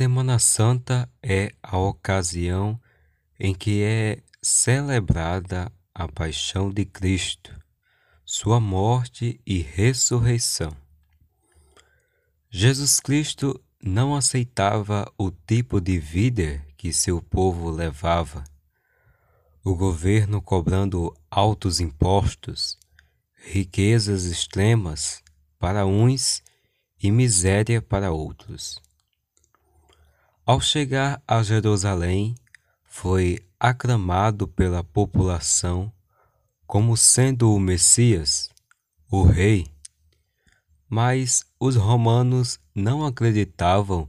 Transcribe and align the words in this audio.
Semana 0.00 0.38
Santa 0.38 1.06
é 1.22 1.52
a 1.62 1.76
ocasião 1.76 2.80
em 3.38 3.54
que 3.54 3.82
é 3.82 4.22
celebrada 4.40 5.70
a 5.94 6.08
paixão 6.08 6.70
de 6.70 6.86
Cristo, 6.86 7.54
sua 8.24 8.58
morte 8.58 9.38
e 9.44 9.58
ressurreição. 9.58 10.74
Jesus 12.48 12.98
Cristo 12.98 13.62
não 13.78 14.16
aceitava 14.16 15.06
o 15.18 15.30
tipo 15.30 15.78
de 15.82 15.98
vida 15.98 16.64
que 16.78 16.94
seu 16.94 17.20
povo 17.20 17.68
levava. 17.68 18.42
O 19.62 19.74
governo 19.74 20.40
cobrando 20.40 21.14
altos 21.30 21.78
impostos, 21.78 22.78
riquezas 23.34 24.24
extremas 24.24 25.22
para 25.58 25.84
uns 25.84 26.42
e 27.02 27.10
miséria 27.10 27.82
para 27.82 28.10
outros. 28.10 28.80
Ao 30.50 30.60
chegar 30.60 31.22
a 31.28 31.44
Jerusalém, 31.44 32.34
foi 32.82 33.38
aclamado 33.56 34.48
pela 34.48 34.82
população 34.82 35.92
como 36.66 36.96
sendo 36.96 37.54
o 37.54 37.60
Messias, 37.60 38.50
o 39.08 39.22
Rei. 39.22 39.68
Mas 40.88 41.44
os 41.60 41.76
romanos 41.76 42.58
não 42.74 43.06
acreditavam 43.06 44.08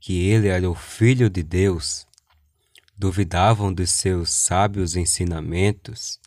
que 0.00 0.28
ele 0.28 0.48
era 0.48 0.70
o 0.70 0.74
Filho 0.74 1.28
de 1.28 1.42
Deus, 1.42 2.06
duvidavam 2.96 3.70
de 3.70 3.86
seus 3.86 4.30
sábios 4.30 4.96
ensinamentos, 4.96 6.18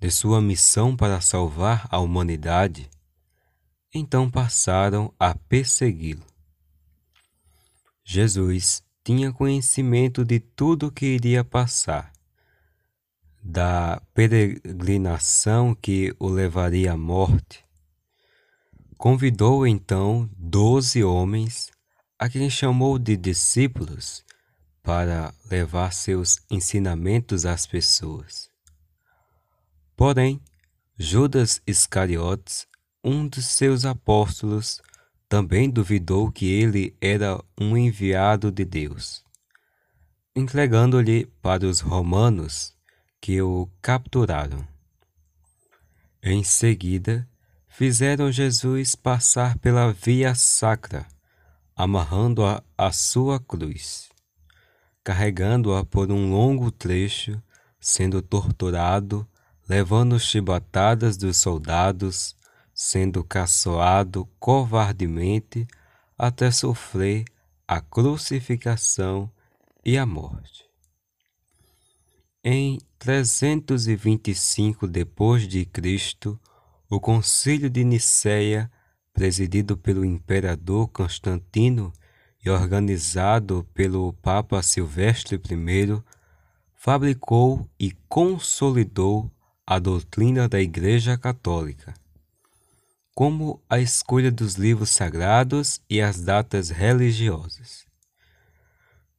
de 0.00 0.10
sua 0.10 0.40
missão 0.40 0.96
para 0.96 1.20
salvar 1.20 1.86
a 1.90 1.98
humanidade, 1.98 2.88
então 3.94 4.30
passaram 4.30 5.12
a 5.20 5.34
persegui-lo. 5.34 6.24
Jesus 8.02 8.83
tinha 9.04 9.30
conhecimento 9.30 10.24
de 10.24 10.40
tudo 10.40 10.86
o 10.86 10.90
que 10.90 11.04
iria 11.04 11.44
passar, 11.44 12.10
da 13.42 14.00
peregrinação 14.14 15.74
que 15.74 16.16
o 16.18 16.26
levaria 16.26 16.92
à 16.92 16.96
morte. 16.96 17.62
Convidou 18.96 19.66
então 19.66 20.28
doze 20.34 21.04
homens, 21.04 21.70
a 22.18 22.30
quem 22.30 22.48
chamou 22.48 22.98
de 22.98 23.14
discípulos, 23.14 24.24
para 24.82 25.34
levar 25.50 25.92
seus 25.92 26.38
ensinamentos 26.50 27.44
às 27.44 27.66
pessoas. 27.66 28.48
Porém, 29.94 30.40
Judas 30.98 31.60
Iscariotes, 31.66 32.66
um 33.02 33.28
dos 33.28 33.46
seus 33.46 33.84
apóstolos, 33.84 34.80
também 35.34 35.68
duvidou 35.68 36.30
que 36.30 36.46
ele 36.46 36.96
era 37.00 37.42
um 37.60 37.76
enviado 37.76 38.52
de 38.52 38.64
Deus, 38.64 39.24
entregando-lhe 40.32 41.26
para 41.42 41.66
os 41.66 41.80
romanos 41.80 42.72
que 43.20 43.42
o 43.42 43.68
capturaram. 43.82 44.64
Em 46.22 46.44
seguida, 46.44 47.28
fizeram 47.66 48.30
Jesus 48.30 48.94
passar 48.94 49.58
pela 49.58 49.92
via 49.92 50.36
sacra, 50.36 51.04
amarrando-a 51.74 52.62
à 52.78 52.92
sua 52.92 53.40
cruz, 53.40 54.10
carregando-a 55.02 55.84
por 55.84 56.12
um 56.12 56.30
longo 56.30 56.70
trecho, 56.70 57.42
sendo 57.80 58.22
torturado, 58.22 59.28
levando 59.68 60.16
chibatadas 60.20 61.16
dos 61.16 61.38
soldados, 61.38 62.36
sendo 62.74 63.22
caçoado 63.22 64.28
covardemente 64.40 65.66
até 66.18 66.50
sofrer 66.50 67.24
a 67.66 67.80
crucificação 67.80 69.30
e 69.84 69.96
a 69.96 70.04
morte. 70.04 70.64
Em 72.42 72.78
325 72.98 74.88
depois 74.88 75.46
de 75.46 75.64
Cristo, 75.64 76.38
o 76.90 77.00
Concílio 77.00 77.70
de 77.70 77.84
Nicéia, 77.84 78.70
presidido 79.12 79.76
pelo 79.76 80.04
imperador 80.04 80.88
Constantino 80.88 81.92
e 82.44 82.50
organizado 82.50 83.66
pelo 83.72 84.12
Papa 84.14 84.62
Silvestre 84.62 85.36
I, 85.36 86.02
fabricou 86.74 87.66
e 87.78 87.92
consolidou 88.08 89.30
a 89.66 89.78
doutrina 89.78 90.46
da 90.46 90.60
Igreja 90.60 91.16
Católica 91.16 91.94
como 93.14 93.62
a 93.70 93.78
escolha 93.78 94.30
dos 94.30 94.54
livros 94.54 94.90
sagrados 94.90 95.80
e 95.88 96.00
as 96.00 96.20
datas 96.20 96.70
religiosas. 96.70 97.86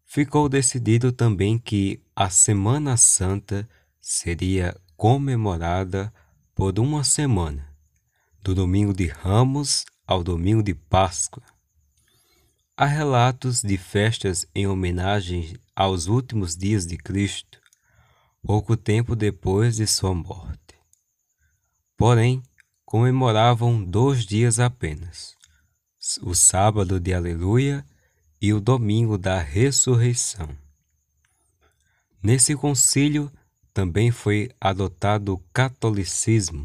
Ficou 0.05 0.49
decidido 0.49 1.11
também 1.11 1.57
que 1.57 2.01
a 2.15 2.29
Semana 2.29 2.97
Santa 2.97 3.67
seria 3.99 4.75
comemorada 4.97 6.13
por 6.53 6.77
uma 6.79 7.03
semana, 7.03 7.67
do 8.41 8.53
domingo 8.53 8.93
de 8.93 9.07
Ramos 9.07 9.85
ao 10.05 10.23
domingo 10.23 10.61
de 10.61 10.73
Páscoa. 10.73 11.43
Há 12.77 12.85
relatos 12.85 13.61
de 13.61 13.77
festas 13.77 14.45
em 14.53 14.67
homenagem 14.67 15.57
aos 15.75 16.07
últimos 16.07 16.55
dias 16.55 16.85
de 16.85 16.97
Cristo, 16.97 17.59
pouco 18.41 18.77
tempo 18.77 19.15
depois 19.15 19.77
de 19.77 19.87
sua 19.87 20.13
morte. 20.13 20.75
Porém, 21.97 22.43
comemoravam 22.95 23.83
dois 23.83 24.25
dias 24.25 24.57
apenas, 24.57 25.35
o 26.21 26.33
sábado 26.33 26.97
de 26.97 27.13
Aleluia 27.13 27.85
e 28.41 28.53
o 28.53 28.61
domingo 28.61 29.17
da 29.17 29.37
ressurreição. 29.37 30.47
Nesse 32.23 32.55
concílio 32.55 33.29
também 33.73 34.11
foi 34.11 34.49
adotado 34.61 35.33
o 35.33 35.37
catolicismo 35.51 36.63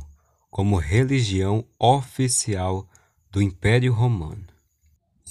como 0.49 0.77
religião 0.77 1.65
oficial 1.77 2.89
do 3.33 3.43
Império 3.43 3.93
Romano. 3.93 4.47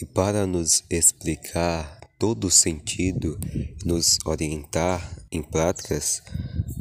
E 0.02 0.06
para 0.06 0.46
nos 0.46 0.84
explicar 0.90 1.98
todo 2.20 2.48
o 2.48 2.52
sentido, 2.52 3.40
nos 3.86 4.18
orientar 4.26 5.10
em 5.32 5.42
práticas 5.42 6.22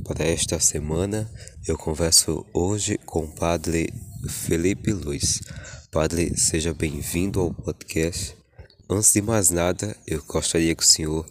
para 0.02 0.24
esta 0.24 0.58
semana, 0.58 1.30
eu 1.68 1.78
converso 1.78 2.44
hoje 2.52 2.98
com 3.06 3.20
o 3.20 3.32
Padre 3.32 4.07
Felipe 4.26 4.92
Luiz. 4.92 5.40
Padre, 5.92 6.36
seja 6.36 6.74
bem-vindo 6.74 7.38
ao 7.38 7.54
podcast. 7.54 8.36
Antes 8.90 9.12
de 9.12 9.22
mais 9.22 9.50
nada, 9.50 9.96
eu 10.06 10.22
gostaria 10.24 10.74
que 10.74 10.82
o 10.82 10.86
senhor 10.86 11.26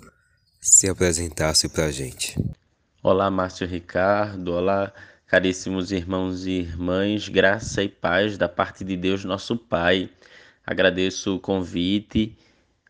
se 0.61 0.87
apresentasse 0.87 1.67
para 1.67 1.85
a 1.85 1.91
gente. 1.91 2.37
Olá, 3.03 3.29
Márcio 3.29 3.67
Ricardo. 3.67 4.53
Olá, 4.53 4.93
caríssimos 5.25 5.91
irmãos 5.91 6.45
e 6.45 6.51
irmãs. 6.51 7.27
Graça 7.27 7.83
e 7.83 7.89
paz 7.89 8.37
da 8.37 8.47
parte 8.47 8.85
de 8.85 8.95
Deus, 8.95 9.25
nosso 9.25 9.57
Pai. 9.57 10.09
Agradeço 10.65 11.35
o 11.35 11.39
convite, 11.39 12.37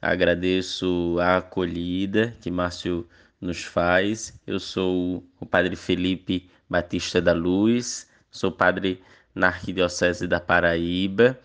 agradeço 0.01 1.17
a 1.19 1.37
acolhida 1.37 2.35
que 2.39 2.51
Márcio 2.51 3.07
nos 3.41 3.63
faz. 3.63 4.33
Eu 4.45 4.59
sou 4.59 5.23
o 5.39 5.45
Padre 5.45 5.75
Felipe 5.75 6.49
Batista 6.69 7.19
da 7.19 7.33
Luz, 7.33 8.07
sou 8.29 8.51
padre 8.51 9.01
na 9.37 9.47
Arquidiocese 9.47 10.27
da 10.27 10.39
Paraíba. 10.39 11.39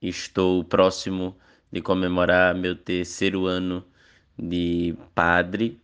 Estou 0.00 0.64
próximo 0.64 1.36
de 1.70 1.80
comemorar 1.80 2.54
meu 2.54 2.74
terceiro 2.74 3.46
ano 3.46 3.84
de 4.38 4.96
padre. 5.14 5.80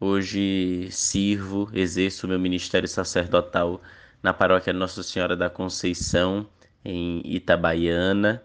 Hoje 0.00 0.88
sirvo, 0.90 1.70
exerço 1.72 2.26
meu 2.26 2.38
ministério 2.38 2.88
sacerdotal 2.88 3.80
na 4.22 4.32
paróquia 4.32 4.72
Nossa 4.72 5.02
Senhora 5.02 5.36
da 5.36 5.48
Conceição, 5.50 6.48
em 6.84 7.22
Itabaiana. 7.24 8.42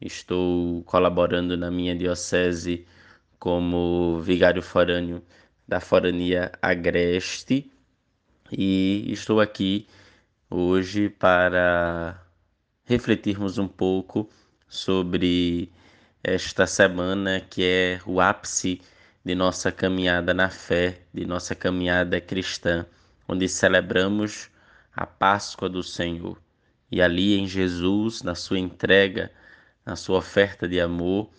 Estou 0.00 0.82
colaborando 0.84 1.56
na 1.56 1.70
minha 1.70 1.96
diocese 1.96 2.86
como 3.38 4.20
vigário 4.20 4.62
forâneo 4.62 5.22
da 5.66 5.80
Forania 5.80 6.52
Agreste 6.60 7.72
e 8.50 9.10
estou 9.10 9.40
aqui 9.40 9.86
hoje 10.52 11.08
para 11.08 12.20
refletirmos 12.84 13.56
um 13.56 13.66
pouco 13.66 14.28
sobre 14.68 15.72
esta 16.22 16.66
semana 16.66 17.40
que 17.40 17.64
é 17.64 18.00
o 18.04 18.20
ápice 18.20 18.82
de 19.24 19.34
nossa 19.34 19.72
caminhada 19.72 20.34
na 20.34 20.50
fé, 20.50 21.00
de 21.12 21.24
nossa 21.24 21.54
caminhada 21.54 22.20
cristã, 22.20 22.84
onde 23.26 23.48
celebramos 23.48 24.50
a 24.94 25.06
Páscoa 25.06 25.70
do 25.70 25.82
Senhor. 25.82 26.38
E 26.90 27.00
ali 27.00 27.38
em 27.38 27.46
Jesus, 27.46 28.22
na 28.22 28.34
sua 28.34 28.58
entrega, 28.58 29.32
na 29.86 29.96
sua 29.96 30.18
oferta 30.18 30.68
de 30.68 30.78
amor, 30.78 31.30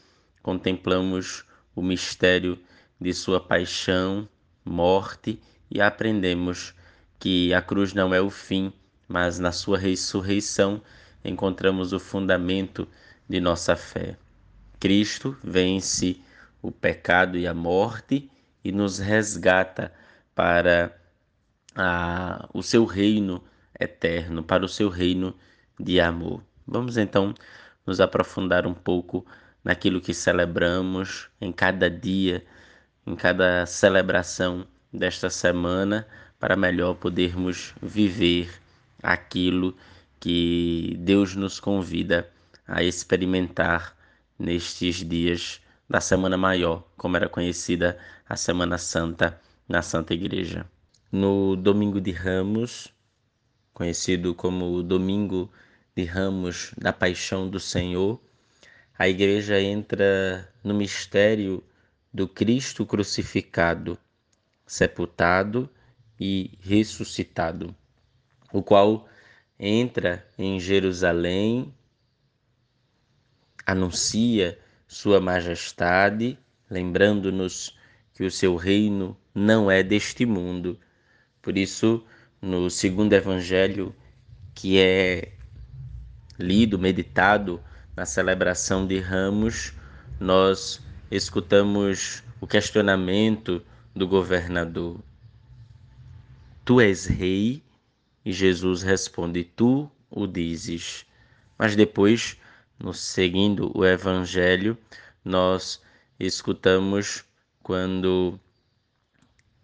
contemplamos 0.42 1.45
o 1.75 1.83
mistério 1.83 2.57
de 3.00 3.13
sua 3.13 3.39
paixão, 3.39 4.27
morte 4.66 5.39
e 5.69 5.80
aprendemos 5.80 6.74
que 7.19 7.54
a 7.54 7.62
cruz 7.62 7.94
não 7.94 8.12
é 8.12 8.19
o 8.19 8.31
fim, 8.31 8.74
mas 9.13 9.38
na 9.38 9.51
sua 9.51 9.77
ressurreição 9.77 10.81
encontramos 11.24 11.94
o 11.94 12.00
fundamento 12.00 12.88
de 13.30 13.39
nossa 13.39 13.75
fé. 13.75 14.18
Cristo 14.80 15.38
vence 15.44 16.19
o 16.63 16.71
pecado 16.71 17.38
e 17.38 17.45
a 17.45 17.54
morte 17.54 18.27
e 18.63 18.71
nos 18.71 18.98
resgata 18.98 19.94
para 20.33 21.00
a, 21.75 22.50
o 22.56 22.63
seu 22.63 22.86
reino 22.86 23.44
eterno, 23.80 24.44
para 24.44 24.65
o 24.65 24.68
seu 24.68 24.89
reino 24.89 25.36
de 25.80 26.01
amor. 26.01 26.42
Vamos 26.66 26.98
então 26.98 27.36
nos 27.86 28.01
aprofundar 28.01 28.66
um 28.66 28.74
pouco 28.74 29.24
naquilo 29.63 30.01
que 30.01 30.12
celebramos 30.12 31.30
em 31.39 31.51
cada 31.51 31.88
dia, 31.88 32.44
em 33.06 33.16
cada 33.16 33.63
celebração 33.68 34.66
desta 34.92 35.30
semana, 35.30 36.07
para 36.39 36.56
melhor 36.56 36.95
podermos 36.95 37.75
viver 37.80 38.62
aquilo 39.04 39.76
que 40.20 40.96
Deus 41.00 41.36
nos 41.36 41.60
convida 41.60 42.32
a 42.66 42.82
experimentar 42.82 43.96
nestes 44.40 45.08
dias 45.08 45.62
da 45.90 46.00
Semana 46.00 46.38
Maior, 46.38 46.88
como 46.96 47.18
era 47.18 47.28
conhecida 47.28 48.00
a 48.28 48.38
Semana 48.38 48.78
Santa 48.78 49.40
na 49.68 49.82
Santa 49.82 50.14
Igreja. 50.14 50.66
No 51.12 51.56
Domingo 51.56 52.00
de 52.00 52.12
Ramos, 52.12 52.94
conhecido 53.74 54.34
como 54.34 54.74
o 54.74 54.82
Domingo 54.82 55.52
de 55.96 56.06
Ramos 56.06 56.74
da 56.78 56.94
Paixão 56.94 57.50
do 57.50 57.60
Senhor, 57.60 58.20
a 58.98 59.10
Igreja 59.10 59.60
entra 59.60 60.50
no 60.64 60.74
mistério 60.74 61.64
do 62.14 62.28
Cristo 62.28 62.86
crucificado, 62.86 63.98
sepultado 64.66 65.70
e 66.20 66.58
ressuscitado, 66.62 67.76
o 68.54 68.62
qual 68.62 69.10
entra 69.60 70.26
em 70.38 70.60
Jerusalém, 70.60 71.74
anuncia 73.66 74.60
sua 74.88 75.20
majestade, 75.20 76.38
lembrando-nos 76.70 77.76
que 78.14 78.24
o 78.24 78.32
seu 78.32 78.56
reino 78.56 79.18
não 79.34 79.72
é 79.72 79.82
deste 79.82 80.26
mundo. 80.26 80.80
Por 81.42 81.58
isso, 81.58 82.06
no 82.40 82.70
segundo 82.70 83.14
evangelho, 83.14 83.94
que 84.54 84.78
é 84.80 85.32
lido, 86.38 86.78
meditado 86.78 87.60
na 87.96 88.06
celebração 88.06 88.86
de 88.86 89.00
Ramos, 89.00 89.74
nós 90.20 90.80
escutamos 91.10 92.24
o 92.40 92.46
questionamento 92.46 93.64
do 93.96 94.08
governador: 94.08 95.00
Tu 96.64 96.80
és 96.80 97.08
rei? 97.08 97.64
E 98.25 98.31
Jesus 98.31 98.81
responde: 98.81 99.44
Tu 99.44 99.90
o 100.10 100.28
dizes. 100.28 101.06
Mas 101.58 101.75
depois 101.75 102.38
no 102.80 102.94
seguindo 102.94 103.72
o 103.78 103.86
evangelho, 103.86 104.78
nós 105.24 105.81
escutamos 106.20 107.24
quando 107.62 108.40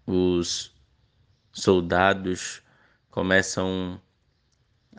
os 0.06 0.74
soldados 1.52 2.62
começam 3.12 4.02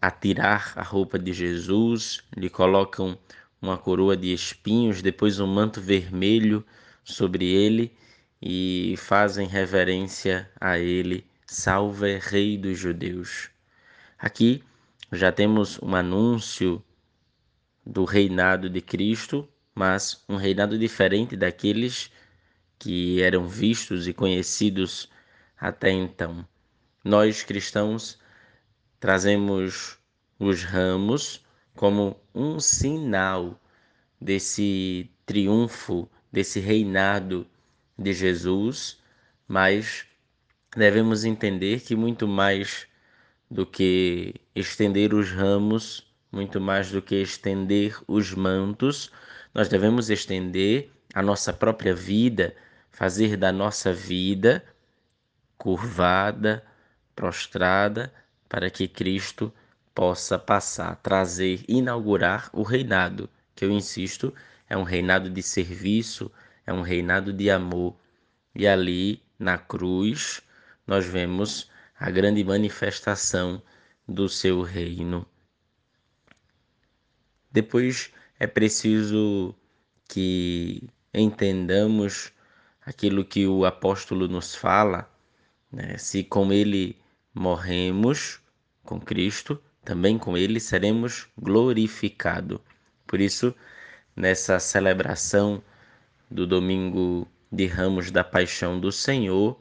a 0.00 0.10
tirar 0.10 0.72
a 0.76 0.82
roupa 0.82 1.18
de 1.18 1.32
Jesus, 1.32 2.22
lhe 2.36 2.50
colocam 2.50 3.18
uma 3.60 3.76
coroa 3.76 4.16
de 4.16 4.32
espinhos, 4.32 5.02
depois 5.02 5.40
um 5.40 5.46
manto 5.46 5.80
vermelho 5.80 6.64
sobre 7.04 7.46
ele 7.46 7.92
e 8.40 8.94
fazem 8.98 9.46
reverência 9.46 10.50
a 10.60 10.78
ele, 10.78 11.26
salve 11.52 12.16
Rei 12.16 12.56
dos 12.56 12.78
Judeus. 12.78 13.50
Aqui 14.16 14.62
já 15.10 15.32
temos 15.32 15.80
um 15.82 15.96
anúncio 15.96 16.80
do 17.84 18.04
reinado 18.04 18.70
de 18.70 18.80
Cristo, 18.80 19.48
mas 19.74 20.22
um 20.28 20.36
reinado 20.36 20.78
diferente 20.78 21.36
daqueles 21.36 22.08
que 22.78 23.20
eram 23.20 23.48
vistos 23.48 24.06
e 24.06 24.14
conhecidos 24.14 25.10
até 25.58 25.90
então. 25.90 26.46
Nós 27.02 27.42
cristãos 27.42 28.16
trazemos 29.00 29.98
os 30.38 30.62
ramos 30.62 31.44
como 31.74 32.16
um 32.32 32.60
sinal 32.60 33.60
desse 34.20 35.10
triunfo, 35.26 36.08
desse 36.30 36.60
reinado 36.60 37.44
de 37.98 38.12
Jesus, 38.12 39.02
mas 39.48 40.06
devemos 40.76 41.24
entender 41.24 41.80
que 41.80 41.96
muito 41.96 42.26
mais 42.28 42.86
do 43.50 43.66
que 43.66 44.34
estender 44.54 45.14
os 45.14 45.30
ramos 45.32 46.10
muito 46.30 46.60
mais 46.60 46.90
do 46.90 47.02
que 47.02 47.16
estender 47.16 47.98
os 48.06 48.32
mantos, 48.32 49.10
nós 49.52 49.68
devemos 49.68 50.10
estender 50.10 50.90
a 51.12 51.22
nossa 51.22 51.52
própria 51.52 51.94
vida, 51.94 52.54
fazer 52.90 53.36
da 53.36 53.50
nossa 53.50 53.92
vida 53.92 54.64
curvada, 55.58 56.64
prostrada, 57.14 58.12
para 58.48 58.70
que 58.70 58.88
Cristo 58.88 59.52
possa 59.94 60.38
passar, 60.38 60.96
trazer, 60.96 61.64
inaugurar 61.68 62.48
o 62.52 62.62
reinado, 62.62 63.28
que 63.54 63.64
eu 63.64 63.70
insisto, 63.70 64.32
é 64.68 64.76
um 64.76 64.84
reinado 64.84 65.28
de 65.28 65.42
serviço, 65.42 66.30
é 66.64 66.72
um 66.72 66.80
reinado 66.80 67.32
de 67.32 67.50
amor. 67.50 67.94
E 68.54 68.66
ali 68.66 69.22
na 69.38 69.58
cruz 69.58 70.40
nós 70.90 71.06
vemos 71.06 71.70
a 72.00 72.10
grande 72.10 72.42
manifestação 72.42 73.62
do 74.08 74.28
seu 74.28 74.60
reino. 74.60 75.24
Depois 77.52 78.12
é 78.40 78.46
preciso 78.48 79.54
que 80.08 80.82
entendamos 81.14 82.32
aquilo 82.84 83.24
que 83.24 83.46
o 83.46 83.64
apóstolo 83.64 84.26
nos 84.26 84.56
fala, 84.56 85.08
né? 85.70 85.96
se 85.96 86.24
com 86.24 86.52
ele 86.52 86.98
morremos 87.32 88.40
com 88.82 89.00
Cristo, 89.00 89.62
também 89.84 90.18
com 90.18 90.36
ele 90.36 90.58
seremos 90.58 91.28
glorificados. 91.38 92.58
Por 93.06 93.20
isso, 93.20 93.54
nessa 94.16 94.58
celebração 94.58 95.62
do 96.28 96.48
domingo 96.48 97.28
de 97.52 97.66
ramos 97.66 98.10
da 98.10 98.24
paixão 98.24 98.80
do 98.80 98.90
Senhor, 98.90 99.56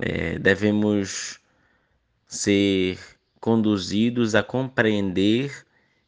é, 0.00 0.38
devemos 0.38 1.40
ser 2.26 2.98
conduzidos 3.40 4.34
a 4.34 4.42
compreender 4.42 5.66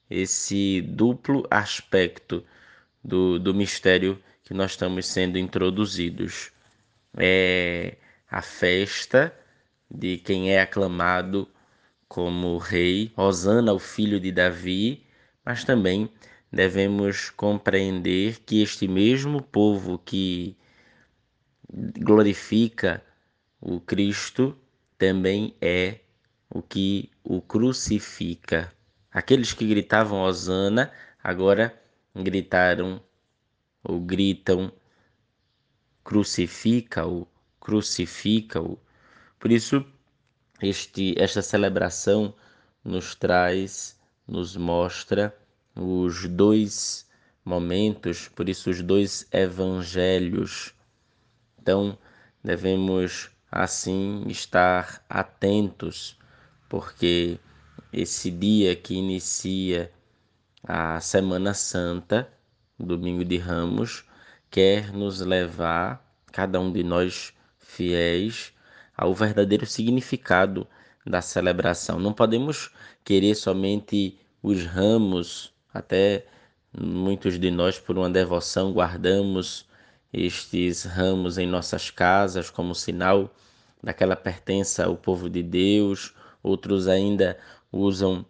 esse 0.09 0.81
duplo 0.83 1.47
aspecto 1.51 2.45
do, 3.03 3.39
do 3.39 3.55
mistério 3.55 4.23
que 4.45 4.55
nós 4.55 4.73
estamos 4.73 5.07
sendo 5.07 5.39
introduzidos. 5.39 6.53
É 7.17 7.97
a 8.31 8.43
festa 8.43 9.35
de 9.91 10.19
quem 10.19 10.51
é 10.51 10.61
aclamado 10.61 11.49
como 12.09 12.59
rei, 12.59 13.13
Osana, 13.17 13.73
o 13.73 13.79
filho 13.79 14.21
de 14.21 14.33
Davi, 14.33 15.05
mas 15.45 15.65
também 15.65 16.11
devemos 16.53 17.31
compreender 17.31 18.41
que 18.41 18.63
este 18.63 18.87
mesmo 18.87 19.43
povo 19.43 19.99
que 19.99 20.57
glorifica 21.99 23.04
o 23.65 23.81
Cristo 23.81 24.55
também 24.99 25.57
é 25.59 26.01
o 26.51 26.61
que 26.61 27.11
o 27.25 27.41
crucifica. 27.41 28.71
Aqueles 29.11 29.55
que 29.55 29.67
gritavam 29.67 30.21
Osana 30.21 30.93
agora 31.23 31.75
gritaram 32.15 33.03
ou 33.83 33.99
gritam 34.01 34.71
crucifica-o, 36.05 37.27
crucifica-o. 37.59 38.79
Por 39.41 39.51
isso, 39.51 39.83
este, 40.61 41.15
esta 41.17 41.41
celebração 41.41 42.35
nos 42.85 43.15
traz, 43.15 43.99
nos 44.29 44.59
mostra 44.59 45.35
os 45.75 46.29
dois 46.29 47.09
momentos, 47.43 48.29
por 48.29 48.47
isso 48.47 48.69
os 48.69 48.83
dois 48.83 49.27
evangelhos. 49.33 50.75
Então, 51.59 51.97
devemos 52.43 53.34
assim 53.57 54.25
estar 54.27 55.01
atentos, 55.09 56.19
porque 56.69 57.39
esse 57.93 58.29
dia 58.29 58.75
que 58.75 58.95
inicia 58.95 59.93
a 60.67 60.99
Semana 61.01 61.55
Santa, 61.55 62.29
Domingo 62.77 63.25
de 63.25 63.39
Ramos, 63.39 64.05
quer 64.51 64.93
nos 64.93 65.21
levar, 65.21 66.05
cada 66.33 66.59
um 66.59 66.73
de 66.73 66.83
nós 66.83 67.33
fiéis, 67.61 68.53
ao 68.97 69.15
verdadeiro 69.15 69.67
significado 69.67 70.67
da 71.07 71.23
celebração. 71.23 72.01
Não 72.01 72.13
podemos 72.13 72.73
querer 73.05 73.37
somente 73.37 74.19
os 74.43 74.65
ramos, 74.65 75.55
até 75.73 76.27
muitos 76.77 77.39
de 77.39 77.53
nós, 77.53 77.79
por 77.79 77.97
uma 77.97 78.11
devoção, 78.11 78.73
guardamos 78.73 79.65
estes 80.15 80.85
ramos 80.85 81.39
em 81.39 81.47
nossas 81.47 81.91
casas 81.91 82.51
como 82.51 82.75
sinal 82.75 83.35
daquela 83.83 84.17
pertença 84.17 84.85
ao 84.87 84.97
povo 84.97 85.29
de 85.29 85.43
Deus, 85.43 86.15
outros 86.43 86.89
ainda 86.89 87.39
usam 87.73 88.25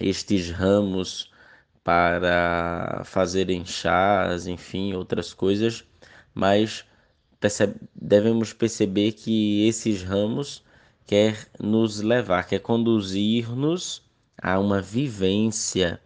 estes 0.00 0.50
ramos 0.50 1.30
para 1.84 3.02
fazerem 3.04 3.64
chás, 3.64 4.46
enfim, 4.46 4.94
outras 4.94 5.32
coisas, 5.32 5.84
mas 6.34 6.84
devemos 7.94 8.52
perceber 8.52 9.12
que 9.12 9.66
esses 9.66 10.02
ramos 10.02 10.62
quer 11.06 11.48
nos 11.58 12.00
levar, 12.00 12.46
quer 12.46 12.60
conduzir-nos 12.60 14.02
a 14.40 14.58
uma 14.58 14.80
vivência. 14.80 16.00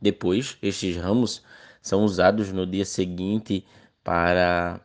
Depois, 0.00 0.56
estes 0.62 0.96
ramos 0.96 1.42
são 1.80 2.04
usados 2.04 2.52
no 2.52 2.66
dia 2.66 2.84
seguinte 2.84 3.64
para 4.06 4.80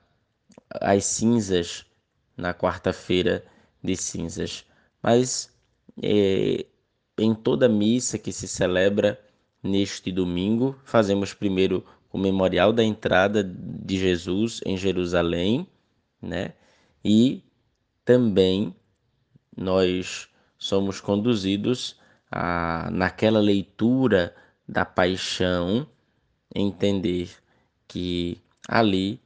as 0.81 1.05
cinzas, 1.05 1.85
na 2.35 2.55
quarta-feira 2.55 3.45
de 3.83 3.95
cinzas. 3.95 4.65
Mas 4.99 5.55
é, 6.01 6.65
em 7.19 7.35
toda 7.35 7.69
missa 7.69 8.17
que 8.17 8.31
se 8.31 8.47
celebra 8.47 9.23
neste 9.61 10.11
domingo, 10.11 10.75
fazemos 10.83 11.35
primeiro 11.35 11.85
o 12.11 12.17
memorial 12.17 12.73
da 12.73 12.83
entrada 12.83 13.43
de 13.43 13.99
Jesus 13.99 14.59
em 14.65 14.75
Jerusalém, 14.75 15.67
né? 16.19 16.53
E 17.05 17.43
também 18.03 18.75
nós 19.55 20.29
somos 20.57 20.99
conduzidos 20.99 21.95
a, 22.31 22.89
naquela 22.91 23.39
leitura 23.39 24.35
da 24.67 24.83
paixão, 24.83 25.85
entender 26.55 27.29
que 27.87 28.41
ali 28.71 29.19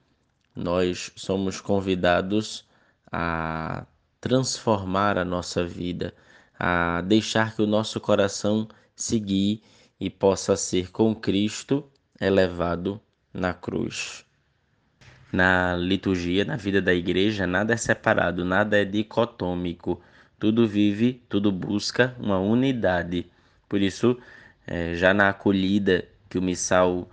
nós 0.56 1.12
somos 1.16 1.62
convidados 1.62 2.66
a 3.12 3.86
transformar 4.20 5.20
a 5.20 5.24
nossa 5.24 5.64
vida, 5.64 6.16
a 6.58 7.02
deixar 7.02 7.56
que 7.56 7.62
o 7.62 7.68
nosso 7.68 8.00
coração 8.00 8.68
seguir 8.96 9.62
e 10.00 10.10
possa 10.10 10.58
ser 10.58 10.90
com 10.90 11.14
Cristo 11.14 11.86
elevado 12.20 13.00
na 13.32 13.54
cruz. 13.54 14.26
Na 15.32 15.76
liturgia, 15.76 16.44
na 16.44 16.56
vida 16.56 16.82
da 16.82 16.94
igreja, 16.94 17.46
nada 17.46 17.74
é 17.74 17.78
separado, 17.78 18.44
nada 18.44 18.82
é 18.82 18.86
dicotômico. 18.86 20.02
Tudo 20.40 20.68
vive, 20.68 21.22
tudo 21.30 21.52
busca 21.52 22.16
uma 22.20 22.40
unidade. 22.40 23.30
Por 23.70 23.80
isso, 23.80 24.18
é, 24.66 24.96
já 24.96 25.14
na 25.14 25.30
acolhida 25.30 26.08
que 26.30 26.40
o 26.40 26.42
missal 26.42 27.08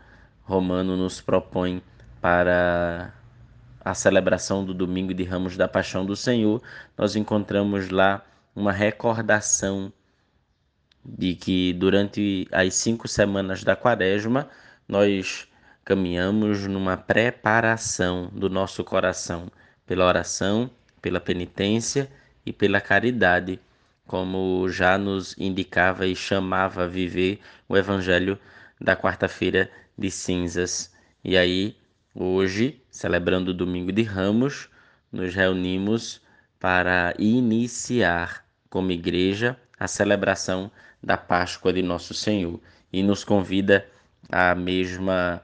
romano 0.45 0.97
nos 0.97 1.21
propõe 1.21 1.83
para 2.23 3.13
a 3.85 3.95
celebração 3.95 4.65
do 4.65 4.73
domingo 4.73 5.13
de 5.13 5.25
Ramos 5.25 5.57
da 5.57 5.67
Paixão 5.67 6.07
do 6.07 6.15
Senhor, 6.15 6.63
nós 6.97 7.17
encontramos 7.17 7.91
lá 7.91 8.25
uma 8.55 8.71
recordação 8.71 9.93
de 11.05 11.35
que 11.35 11.73
durante 11.73 12.47
as 12.53 12.75
cinco 12.75 13.09
semanas 13.09 13.65
da 13.65 13.75
quaresma 13.75 14.49
nós 14.87 15.49
caminhamos 15.85 16.65
numa 16.69 16.97
preparação 16.97 18.31
do 18.33 18.49
nosso 18.49 18.85
coração 18.85 19.51
pela 19.85 20.07
oração, 20.07 20.71
pela 21.01 21.19
penitência 21.19 22.09
e 22.47 22.53
pela 22.53 22.81
caridade, 22.81 23.59
como 24.07 24.69
já 24.69 24.97
nos 24.97 25.37
indicava 25.37 26.07
e 26.07 26.15
chamava 26.15 26.85
a 26.85 26.87
viver 26.87 27.41
o 27.69 27.77
Evangelho 27.77 28.39
da 28.81 28.95
quarta-feira 28.95 29.69
de 29.99 30.09
cinzas. 30.09 30.95
E 31.25 31.37
aí, 31.37 31.77
hoje, 32.15 32.83
celebrando 32.91 33.51
o 33.51 33.55
domingo 33.55 33.93
de 33.93 34.03
Ramos, 34.03 34.69
nos 35.11 35.35
reunimos 35.35 36.21
para 36.59 37.15
iniciar 37.19 38.45
como 38.69 38.93
igreja 38.93 39.59
a 39.79 39.89
celebração 39.89 40.71
da 41.03 41.17
Páscoa 41.17 41.73
de 41.73 41.83
Nosso 41.83 42.15
Senhor 42.15 42.61
e 42.93 43.03
nos 43.03 43.25
convida 43.25 43.87
à 44.31 44.55
mesma 44.55 45.43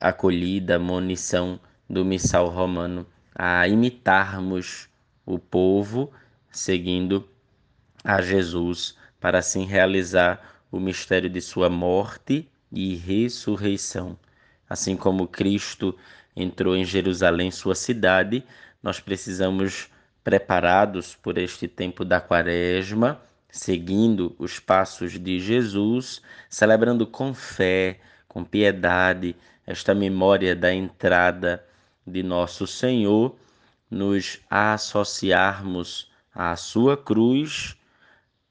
acolhida, 0.00 0.78
munição 0.78 1.58
do 1.88 2.04
missal 2.04 2.48
romano, 2.48 3.06
a 3.34 3.66
imitarmos 3.66 4.88
o 5.26 5.38
povo 5.38 6.12
seguindo 6.50 7.28
a 8.04 8.20
Jesus 8.22 8.96
para 9.18 9.38
assim 9.38 9.64
realizar 9.64 10.62
o 10.70 10.78
mistério 10.78 11.30
de 11.30 11.40
sua 11.40 11.68
morte 11.68 12.48
e 12.70 12.94
ressurreição. 12.94 14.18
Assim 14.68 14.96
como 14.96 15.26
Cristo 15.26 15.96
entrou 16.34 16.76
em 16.76 16.84
Jerusalém, 16.84 17.50
sua 17.50 17.74
cidade, 17.74 18.44
nós 18.82 19.00
precisamos 19.00 19.88
preparados 20.22 21.14
por 21.14 21.38
este 21.38 21.68
tempo 21.68 22.04
da 22.04 22.20
Quaresma, 22.20 23.20
seguindo 23.50 24.34
os 24.38 24.58
passos 24.58 25.12
de 25.12 25.38
Jesus, 25.38 26.20
celebrando 26.48 27.06
com 27.06 27.32
fé, 27.32 28.00
com 28.26 28.42
piedade, 28.42 29.36
esta 29.66 29.94
memória 29.94 30.56
da 30.56 30.72
entrada 30.74 31.64
de 32.06 32.22
nosso 32.22 32.66
Senhor, 32.66 33.36
nos 33.90 34.40
associarmos 34.50 36.10
à 36.34 36.56
sua 36.56 36.96
cruz 36.96 37.76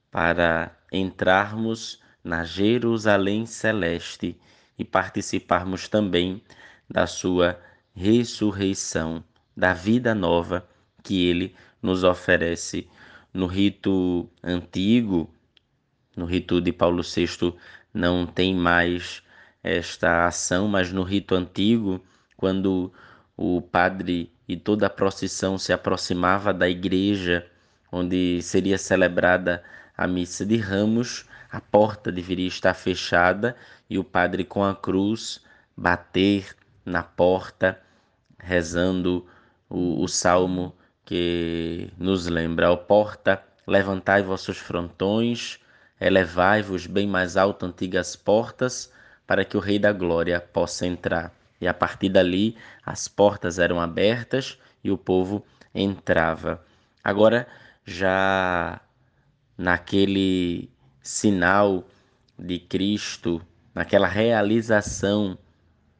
para 0.09 0.71
entrarmos 0.91 1.99
na 2.23 2.45
Jerusalém 2.45 3.45
celeste 3.45 4.39
e 4.77 4.83
participarmos 4.83 5.87
também 5.87 6.41
da 6.89 7.07
sua 7.07 7.59
ressurreição, 7.95 9.23
da 9.55 9.73
vida 9.73 10.15
nova 10.15 10.67
que 11.03 11.25
ele 11.27 11.55
nos 11.81 12.03
oferece. 12.03 12.87
No 13.33 13.45
rito 13.45 14.29
antigo, 14.43 15.33
no 16.15 16.25
rito 16.25 16.61
de 16.61 16.71
Paulo 16.71 17.03
VI, 17.03 17.53
não 17.93 18.25
tem 18.25 18.55
mais 18.55 19.23
esta 19.63 20.27
ação, 20.27 20.67
mas 20.67 20.91
no 20.91 21.03
rito 21.03 21.35
antigo, 21.35 22.03
quando 22.35 22.91
o 23.37 23.61
padre 23.61 24.31
e 24.47 24.57
toda 24.57 24.87
a 24.87 24.89
procissão 24.89 25.57
se 25.57 25.71
aproximava 25.71 26.53
da 26.53 26.69
igreja 26.69 27.47
onde 27.93 28.41
seria 28.41 28.77
celebrada 28.77 29.63
a 29.95 30.07
missa 30.07 30.43
de 30.43 30.57
ramos, 30.57 31.25
a 31.53 31.61
porta 31.61 32.11
deveria 32.11 32.47
estar 32.47 32.73
fechada 32.73 33.55
e 33.87 33.99
o 33.99 34.03
padre 34.03 34.43
com 34.43 34.63
a 34.63 34.75
cruz 34.75 35.39
bater 35.77 36.55
na 36.83 37.03
porta, 37.03 37.79
rezando 38.39 39.27
o, 39.69 40.01
o 40.01 40.07
salmo 40.07 40.75
que 41.05 41.93
nos 41.95 42.25
lembra: 42.25 42.71
Ó 42.71 42.75
porta, 42.75 43.39
levantai 43.67 44.23
vossos 44.23 44.57
frontões, 44.57 45.59
elevai-vos 46.01 46.87
bem 46.87 47.07
mais 47.07 47.37
alto 47.37 47.67
antigas 47.67 48.15
portas, 48.15 48.91
para 49.27 49.45
que 49.45 49.55
o 49.55 49.59
Rei 49.59 49.77
da 49.77 49.93
Glória 49.93 50.41
possa 50.41 50.87
entrar. 50.87 51.31
E 51.61 51.67
a 51.67 51.73
partir 51.73 52.09
dali, 52.09 52.57
as 52.83 53.07
portas 53.07 53.59
eram 53.59 53.79
abertas 53.79 54.57
e 54.83 54.89
o 54.89 54.97
povo 54.97 55.45
entrava. 55.73 56.65
Agora, 57.03 57.47
já 57.85 58.81
naquele 59.55 60.72
sinal 61.03 61.85
de 62.39 62.57
Cristo, 62.57 63.41
naquela 63.75 64.07
realização 64.07 65.37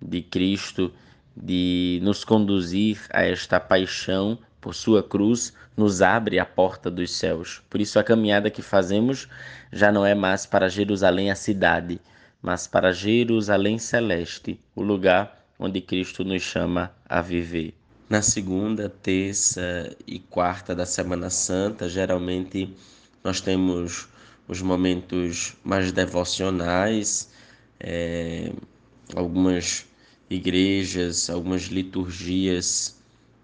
de 0.01 0.21
Cristo 0.21 0.91
de 1.35 1.99
nos 2.01 2.23
conduzir 2.23 2.99
a 3.11 3.23
esta 3.23 3.59
paixão 3.59 4.39
por 4.61 4.73
sua 4.73 5.03
cruz, 5.03 5.53
nos 5.75 6.01
abre 6.01 6.39
a 6.39 6.45
porta 6.45 6.89
dos 6.89 7.11
céus. 7.11 7.61
Por 7.69 7.81
isso 7.81 7.99
a 7.99 8.03
caminhada 8.03 8.49
que 8.49 8.61
fazemos 8.61 9.27
já 9.71 9.91
não 9.91 10.05
é 10.05 10.15
mais 10.15 10.45
para 10.45 10.69
Jerusalém 10.69 11.29
a 11.29 11.35
cidade, 11.35 11.99
mas 12.41 12.67
para 12.67 12.93
Jerusalém 12.93 13.77
celeste, 13.77 14.59
o 14.75 14.81
lugar 14.81 15.43
onde 15.59 15.81
Cristo 15.81 16.23
nos 16.23 16.41
chama 16.41 16.91
a 17.07 17.21
viver. 17.21 17.73
Na 18.09 18.21
segunda, 18.21 18.89
terça 18.89 19.95
e 20.05 20.19
quarta 20.19 20.75
da 20.75 20.85
Semana 20.85 21.29
Santa, 21.29 21.89
geralmente 21.89 22.73
nós 23.23 23.41
temos 23.41 24.07
os 24.47 24.61
momentos 24.61 25.55
mais 25.63 25.91
devocionais, 25.91 27.29
é, 27.79 28.51
algumas 29.15 29.85
igrejas, 30.29 31.29
algumas 31.29 31.63
liturgias 31.63 32.95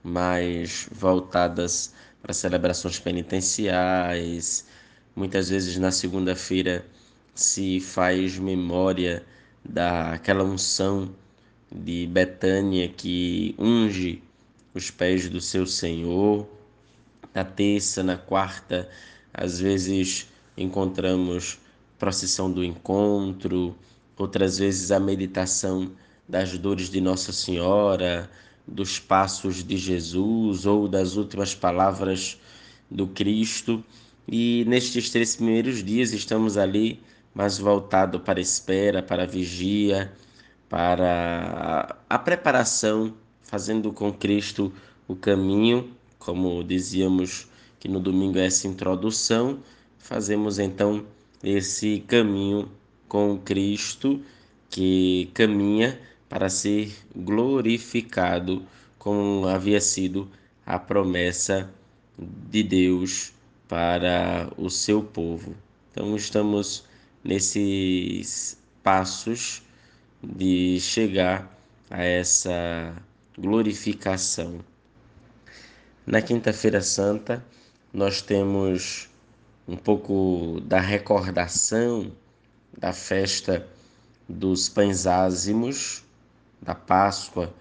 mais 0.04 0.88
voltadas 0.92 1.94
para 2.22 2.34
celebrações 2.34 3.00
penitenciais. 3.00 4.68
Muitas 5.16 5.50
vezes 5.50 5.78
na 5.78 5.92
segunda-feira 5.92 6.86
se 7.34 7.80
faz 7.80 8.38
memória 8.38 9.26
daquela 9.64 10.44
unção 10.44 11.14
de 11.72 12.08
Betânia 12.08 12.90
que 12.90 13.56
unge 13.58 14.24
os 14.74 14.90
pés 14.90 15.30
do 15.30 15.40
seu 15.40 15.66
Senhor. 15.66 16.48
Na 17.34 17.44
terça, 17.44 18.02
na 18.04 18.18
quarta, 18.18 18.90
às 19.34 19.60
vezes 19.60 20.29
encontramos 20.62 21.60
procissão 21.98 22.52
do 22.52 22.64
encontro, 22.64 23.76
outras 24.18 24.58
vezes 24.58 24.92
a 24.92 25.00
meditação 25.00 25.92
das 26.28 26.58
dores 26.58 26.90
de 26.90 27.02
Nossa 27.02 27.32
Senhora, 27.34 28.30
dos 28.68 29.00
passos 29.00 29.64
de 29.64 29.78
Jesus 29.78 30.66
ou 30.66 30.88
das 30.88 31.16
últimas 31.16 31.56
palavras 31.56 32.40
do 32.90 33.08
Cristo. 33.08 33.84
E 34.28 34.64
nestes 34.68 35.10
três 35.10 35.36
primeiros 35.36 35.84
dias 35.84 36.14
estamos 36.14 36.58
ali 36.58 37.02
mas 37.34 37.58
voltado 37.58 38.20
para 38.20 38.40
a 38.40 38.42
espera, 38.42 39.02
para 39.02 39.24
a 39.24 39.26
vigia, 39.26 40.12
para 40.68 41.96
a 42.10 42.20
preparação 42.20 43.14
fazendo 43.42 43.92
com 43.92 44.12
Cristo 44.12 44.72
o 45.08 45.16
caminho, 45.16 45.90
como 46.18 46.64
dizíamos 46.64 47.48
que 47.80 47.88
no 47.88 48.00
domingo 48.00 48.38
é 48.38 48.46
essa 48.46 48.68
introdução, 48.68 49.60
fazemos 50.00 50.58
então 50.58 51.06
esse 51.44 52.00
caminho 52.08 52.72
com 53.08 53.38
Cristo 53.38 54.22
que 54.70 55.30
caminha 55.34 56.00
para 56.28 56.50
ser 56.50 56.94
glorificado, 57.16 58.66
como 58.98 59.48
havia 59.48 59.82
sido 59.82 60.30
a 60.66 60.78
promessa 60.78 61.70
de 62.18 62.64
Deus 62.64 63.34
para 63.68 64.52
o 64.58 64.70
seu 64.70 65.04
povo. 65.04 65.56
Então 65.92 66.16
estamos 66.16 66.86
nesses 67.24 68.58
passos 68.84 69.64
de 70.22 70.80
chegar 70.80 71.58
a 71.90 72.04
essa 72.04 72.96
glorificação. 73.38 74.60
Na 76.06 76.22
Quinta-feira 76.22 76.82
Santa, 76.82 77.44
nós 77.94 78.22
temos 78.22 79.09
um 79.70 79.78
pouco 79.78 80.60
da 80.62 80.80
recordação 80.80 82.12
da 82.76 82.92
festa 82.92 83.68
dos 84.28 84.68
pães 84.68 85.06
ázimos, 85.06 86.04
da 86.60 86.74
Páscoa 86.74 87.54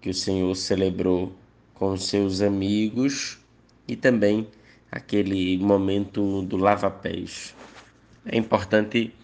que 0.00 0.10
o 0.10 0.14
Senhor 0.14 0.52
celebrou 0.56 1.32
com 1.72 1.96
seus 1.96 2.40
amigos 2.40 3.38
e 3.86 3.94
também 3.94 4.48
aquele 4.90 5.56
momento 5.58 6.42
do 6.42 6.56
lava-pés. 6.56 7.54
É 8.26 8.36
importante 8.36 9.14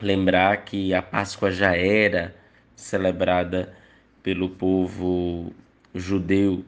lembrar 0.00 0.64
que 0.64 0.94
a 0.94 1.02
Páscoa 1.02 1.50
já 1.50 1.76
era 1.76 2.32
celebrada 2.76 3.74
pelo 4.22 4.50
povo 4.50 5.52
judeu 5.92 6.64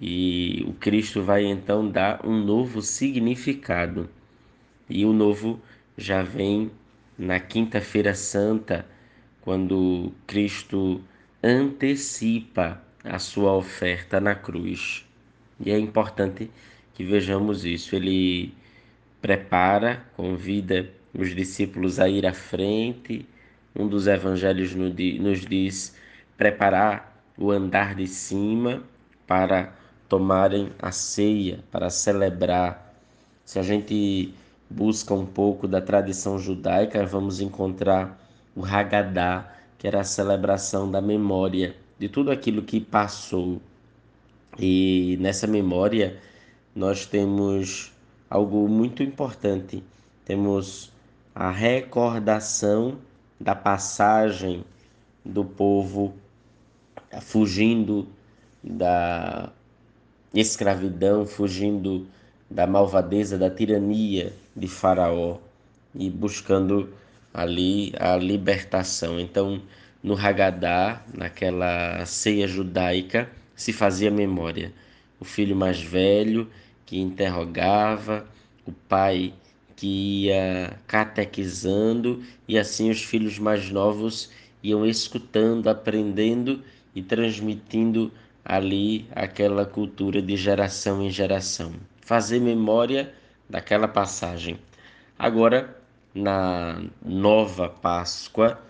e 0.00 0.64
o 0.68 0.72
Cristo 0.74 1.22
vai 1.22 1.44
então 1.44 1.88
dar 1.88 2.24
um 2.24 2.36
novo 2.36 2.82
significado. 2.82 4.08
E 4.88 5.04
o 5.04 5.12
novo 5.12 5.60
já 5.96 6.22
vem 6.22 6.70
na 7.18 7.40
Quinta-feira 7.40 8.14
Santa, 8.14 8.86
quando 9.40 10.12
Cristo 10.26 11.00
antecipa 11.42 12.82
a 13.02 13.18
sua 13.18 13.52
oferta 13.54 14.20
na 14.20 14.34
cruz. 14.34 15.06
E 15.58 15.70
é 15.70 15.78
importante 15.78 16.50
que 16.92 17.04
vejamos 17.04 17.64
isso. 17.64 17.96
Ele 17.96 18.52
prepara, 19.22 20.04
convida 20.14 20.90
os 21.14 21.34
discípulos 21.34 21.98
a 21.98 22.08
ir 22.08 22.26
à 22.26 22.34
frente. 22.34 23.26
Um 23.74 23.88
dos 23.88 24.06
evangelhos 24.06 24.74
nos 24.74 25.46
diz 25.46 25.96
preparar 26.36 27.24
o 27.38 27.50
andar 27.50 27.94
de 27.94 28.06
cima 28.06 28.82
para 29.26 29.72
tomarem 30.08 30.72
a 30.80 30.92
ceia, 30.92 31.60
para 31.70 31.90
celebrar. 31.90 32.94
Se 33.44 33.58
a 33.58 33.62
gente 33.62 34.34
busca 34.68 35.14
um 35.14 35.26
pouco 35.26 35.68
da 35.68 35.80
tradição 35.80 36.38
judaica, 36.38 37.04
vamos 37.06 37.40
encontrar 37.40 38.18
o 38.54 38.64
Haggadah, 38.64 39.52
que 39.78 39.86
era 39.86 40.00
a 40.00 40.04
celebração 40.04 40.90
da 40.90 41.00
memória 41.00 41.76
de 41.98 42.08
tudo 42.08 42.30
aquilo 42.30 42.62
que 42.62 42.80
passou. 42.80 43.60
E 44.58 45.16
nessa 45.20 45.46
memória 45.46 46.18
nós 46.74 47.06
temos 47.06 47.92
algo 48.28 48.68
muito 48.68 49.02
importante. 49.02 49.82
Temos 50.24 50.92
a 51.34 51.50
recordação 51.50 52.98
da 53.38 53.54
passagem 53.54 54.64
do 55.24 55.44
povo 55.44 56.14
fugindo 57.20 58.08
da 58.62 59.52
escravidão, 60.40 61.26
fugindo 61.26 62.06
da 62.50 62.66
malvadeza, 62.66 63.38
da 63.38 63.50
tirania 63.50 64.32
de 64.54 64.68
Faraó 64.68 65.38
e 65.94 66.10
buscando 66.10 66.88
ali 67.32 67.92
a 67.98 68.16
libertação. 68.16 69.18
Então, 69.18 69.60
no 70.02 70.14
Haggadah, 70.16 71.02
naquela 71.14 72.04
ceia 72.06 72.46
judaica, 72.46 73.30
se 73.54 73.72
fazia 73.72 74.10
memória. 74.10 74.72
O 75.18 75.24
filho 75.24 75.56
mais 75.56 75.80
velho 75.80 76.48
que 76.84 76.98
interrogava, 76.98 78.26
o 78.64 78.72
pai 78.72 79.32
que 79.74 80.24
ia 80.24 80.78
catequizando 80.86 82.22
e 82.48 82.58
assim 82.58 82.90
os 82.90 83.02
filhos 83.02 83.38
mais 83.38 83.70
novos 83.70 84.30
iam 84.62 84.86
escutando, 84.86 85.68
aprendendo 85.68 86.62
e 86.94 87.02
transmitindo 87.02 88.10
ali 88.48 89.08
aquela 89.10 89.66
cultura 89.66 90.22
de 90.22 90.36
geração 90.36 91.02
em 91.02 91.10
geração. 91.10 91.72
Fazer 92.00 92.40
memória 92.40 93.12
daquela 93.50 93.88
passagem. 93.88 94.56
Agora, 95.18 95.76
na 96.14 96.80
nova 97.04 97.68
Páscoa, 97.68 98.60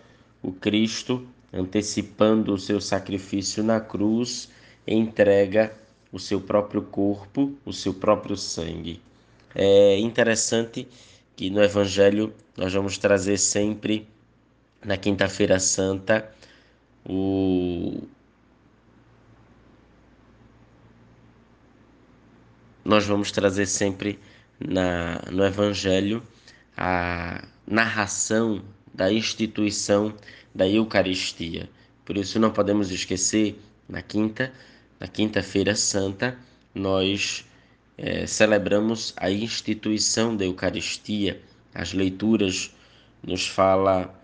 o 0.43 0.51
Cristo, 0.51 1.27
antecipando 1.53 2.55
o 2.55 2.59
seu 2.59 2.81
sacrifício 2.81 3.63
na 3.63 3.79
cruz, 3.79 4.51
entrega 4.87 5.75
o 6.11 6.19
seu 6.19 6.41
próprio 6.41 6.81
corpo, 6.81 7.53
o 7.65 7.73
seu 7.73 7.93
próprio 7.93 8.37
sangue. 8.37 9.03
É 9.55 9.99
interessante 9.99 10.89
que 11.37 11.51
no 11.51 11.63
Evangelho 11.63 12.33
nós 12.57 12.73
vamos 12.73 12.97
trazer 12.97 13.37
sempre, 13.37 14.09
na 14.83 14.97
Quinta-feira 14.97 15.59
Santa, 15.59 16.31
o, 17.05 18.03
nós 22.87 23.05
vamos 23.05 23.33
trazer 23.33 23.67
sempre 23.67 24.17
na, 24.61 25.21
no 25.33 25.45
Evangelho 25.45 26.23
a 26.77 27.43
narração 27.67 28.63
da 28.95 29.13
instituição 29.13 30.15
da 30.55 30.69
Eucaristia. 30.69 31.69
Por 32.05 32.17
isso 32.17 32.39
não 32.39 32.53
podemos 32.53 32.93
esquecer, 32.93 33.61
na 33.89 34.03
quinta, 34.03 34.53
na 35.01 35.09
quinta-feira 35.09 35.75
santa, 35.75 36.39
nós 36.73 37.45
é, 37.99 38.25
celebramos 38.25 39.13
a 39.17 39.33
instituição 39.33 40.37
da 40.37 40.45
Eucaristia. 40.45 41.43
As 41.75 41.93
leituras 41.93 42.73
nos 43.21 43.49
fala 43.49 44.15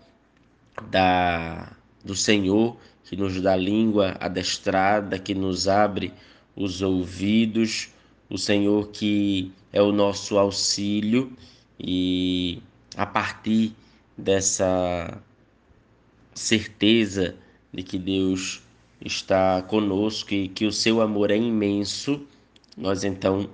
da 0.89 1.73
do 2.03 2.15
Senhor 2.15 2.77
que 3.03 3.15
nos 3.17 3.39
dá 3.41 3.55
língua 3.55 4.15
adestrada, 4.19 5.19
que 5.19 5.35
nos 5.35 5.67
abre 5.67 6.13
os 6.55 6.81
ouvidos, 6.81 7.92
o 8.33 8.37
Senhor 8.39 8.87
que 8.87 9.51
é 9.71 9.79
o 9.79 9.91
nosso 9.91 10.39
auxílio 10.39 11.31
e 11.79 12.63
a 12.97 13.05
partir 13.05 13.75
dessa 14.17 15.21
certeza 16.33 17.35
de 17.71 17.83
que 17.83 17.99
Deus 17.99 18.63
está 18.99 19.61
conosco 19.61 20.33
e 20.33 20.47
que 20.47 20.65
o 20.65 20.71
seu 20.71 20.99
amor 20.99 21.29
é 21.29 21.37
imenso, 21.37 22.25
nós 22.75 23.03
então 23.03 23.47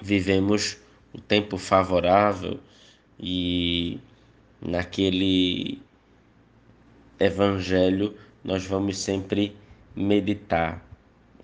vivemos 0.00 0.78
o 1.12 1.20
tempo 1.20 1.56
favorável 1.56 2.58
e 3.20 4.00
naquele 4.60 5.80
evangelho 7.20 8.16
nós 8.42 8.66
vamos 8.66 8.98
sempre 8.98 9.54
meditar. 9.94 10.84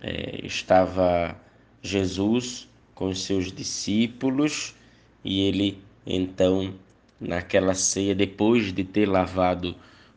É, 0.00 0.44
estava 0.44 1.40
Jesus 1.82 2.68
com 2.94 3.08
os 3.08 3.24
seus 3.24 3.52
discípulos 3.52 4.74
e 5.24 5.42
ele 5.42 5.78
então 6.06 6.74
naquela 7.20 7.74
ceia 7.74 8.14
depois 8.14 8.72
de 8.72 8.84
ter 8.84 9.06
lavado 9.06 9.74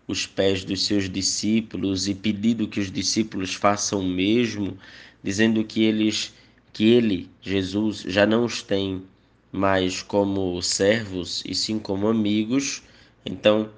os 0.07 0.25
pés 0.25 0.63
dos 0.63 0.85
seus 0.85 1.09
discípulos 1.09 2.07
e 2.07 2.15
pedido 2.15 2.67
que 2.67 2.79
os 2.79 2.91
discípulos 2.91 3.53
façam 3.53 4.01
o 4.01 4.07
mesmo, 4.07 4.77
dizendo 5.23 5.63
que 5.63 5.83
eles 5.83 6.33
que 6.73 6.85
ele, 6.85 7.29
Jesus, 7.41 7.99
já 8.07 8.25
não 8.25 8.45
os 8.45 8.63
tem 8.63 9.03
mais 9.51 10.01
como 10.01 10.61
servos 10.61 11.43
e 11.45 11.53
sim 11.53 11.77
como 11.77 12.07
amigos. 12.07 12.81
Então 13.25 13.69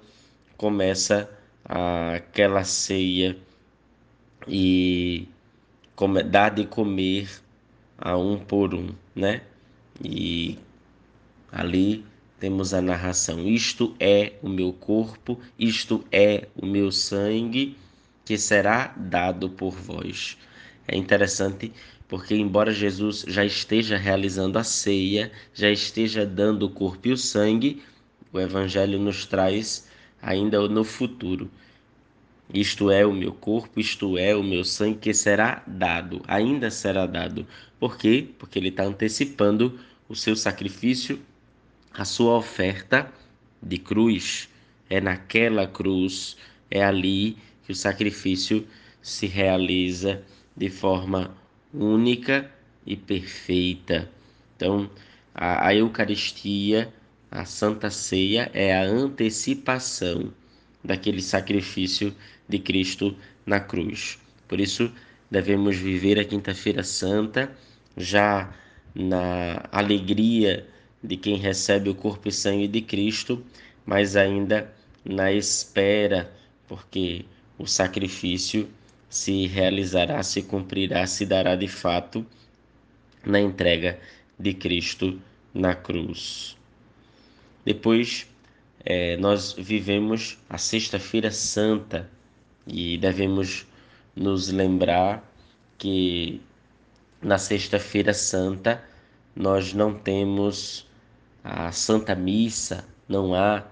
começa 0.56 1.30
aquela 1.66 2.64
ceia 2.64 3.36
e 4.48 5.28
dá 6.30 6.50
de 6.50 6.66
comer 6.66 7.43
a 8.04 8.18
um 8.18 8.38
por 8.38 8.76
um, 8.76 8.90
né? 9.16 9.42
E 10.04 10.60
ali 11.50 12.06
temos 12.38 12.74
a 12.74 12.82
narração: 12.82 13.48
Isto 13.48 13.96
é 13.98 14.34
o 14.42 14.50
meu 14.50 14.74
corpo, 14.74 15.40
isto 15.58 16.04
é 16.12 16.50
o 16.54 16.66
meu 16.66 16.92
sangue, 16.92 17.78
que 18.26 18.38
será 18.38 18.94
dado 18.98 19.50
por 19.50 19.72
vós. 19.72 20.38
É 20.86 20.98
interessante 20.98 21.72
porque, 22.10 22.36
embora 22.36 22.74
Jesus 22.74 23.24
já 23.26 23.46
esteja 23.46 23.96
realizando 23.96 24.60
a 24.60 24.66
ceia, 24.66 25.32
já 25.54 25.70
esteja 25.72 26.26
dando 26.26 26.66
o 26.66 26.70
corpo 26.70 27.08
e 27.08 27.14
o 27.14 27.18
sangue, 27.18 27.82
o 28.34 28.40
Evangelho 28.40 29.00
nos 29.00 29.26
traz 29.26 29.88
ainda 30.22 30.68
no 30.68 30.84
futuro 30.84 31.50
Isto 32.52 32.92
é 32.92 33.06
o 33.06 33.14
meu 33.14 33.34
corpo, 33.34 33.80
isto 33.80 34.18
é 34.18 34.36
o 34.36 34.44
meu 34.44 34.64
sangue 34.64 35.00
que 35.00 35.14
será 35.14 35.64
dado, 35.66 36.22
ainda 36.28 36.70
será 36.70 37.06
dado. 37.06 37.48
Por 37.80 37.98
quê? 37.98 38.30
Porque 38.38 38.60
ele 38.60 38.70
está 38.70 38.84
antecipando 38.84 39.80
o 40.10 40.16
seu 40.16 40.36
sacrifício, 40.36 41.20
a 41.94 42.06
sua 42.06 42.38
oferta 42.38 43.12
de 43.62 43.78
cruz. 43.78 44.50
É 44.90 45.00
naquela 45.02 45.66
cruz, 45.66 46.38
é 46.70 46.84
ali 46.84 47.38
que 47.66 47.72
o 47.72 47.76
sacrifício 47.76 48.68
se 49.02 49.26
realiza 49.26 50.24
de 50.56 50.70
forma 50.70 51.36
única 51.74 52.52
e 52.86 52.96
perfeita. 52.96 54.10
Então, 54.56 54.90
a, 55.34 55.68
a 55.68 55.76
Eucaristia, 55.76 56.94
a 57.32 57.46
Santa 57.46 57.90
Ceia, 57.90 58.52
é 58.54 58.78
a 58.78 58.84
antecipação 58.84 60.32
daquele 60.84 61.22
sacrifício 61.22 62.14
de 62.48 62.60
Cristo 62.60 63.16
na 63.46 63.60
cruz. 63.60 64.20
Por 64.48 64.60
isso, 64.60 64.92
devemos 65.30 65.78
viver 65.78 66.20
a 66.20 66.26
Quinta-feira 66.26 66.84
Santa 66.84 67.52
já 67.96 68.54
na 68.94 69.68
alegria 69.72 70.68
de 71.04 71.18
quem 71.18 71.38
recebe 71.38 71.90
o 71.90 71.96
corpo 71.96 72.30
e 72.30 72.32
sangue 72.32 72.68
de 72.68 72.82
Cristo, 72.82 73.44
mas 73.86 74.16
ainda 74.16 74.72
na 75.04 75.32
espera, 75.32 76.32
porque 76.68 77.26
o 77.58 77.66
sacrifício 77.66 78.70
se 79.10 79.48
realizará, 79.48 80.24
se 80.24 80.42
cumprirá, 80.42 81.06
se 81.06 81.26
dará 81.26 81.56
de 81.56 81.68
fato 81.68 82.26
na 83.26 83.40
entrega 83.40 84.00
de 84.40 84.54
Cristo 84.54 85.20
na 85.54 85.76
cruz. 85.76 86.58
Depois, 87.66 88.28
é, 88.86 89.16
nós 89.18 89.54
vivemos 89.54 90.38
a 90.50 90.58
Sexta-feira 90.58 91.32
Santa 91.32 92.10
e 92.68 92.98
devemos 92.98 93.66
nos 94.16 94.50
lembrar 94.50 95.24
que 95.78 96.42
na 97.22 97.38
Sexta-feira 97.38 98.14
Santa 98.14 98.84
nós 99.36 99.74
não 99.74 99.94
temos 99.94 100.88
a 101.44 101.72
Santa 101.72 102.14
Missa, 102.14 102.86
não 103.08 103.34
há 103.34 103.66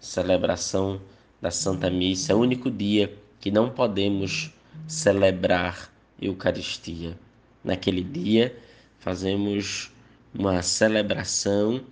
celebração 0.00 1.00
da 1.40 1.50
Santa 1.50 1.90
Missa, 1.90 2.32
é 2.32 2.34
o 2.34 2.40
único 2.40 2.70
dia 2.70 3.14
que 3.40 3.50
não 3.50 3.70
podemos 3.70 4.50
celebrar 4.86 5.90
Eucaristia. 6.20 7.18
Naquele 7.62 8.02
dia 8.02 8.56
fazemos 8.98 9.92
uma 10.34 10.62
celebração 10.62 11.82